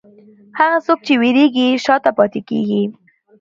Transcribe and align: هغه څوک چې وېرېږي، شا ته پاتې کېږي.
هغه 0.59 0.77
څوک 0.85 0.99
چې 1.07 1.13
وېرېږي، 1.21 1.67
شا 1.83 1.95
ته 2.03 2.11
پاتې 2.17 2.41
کېږي. 2.49 2.83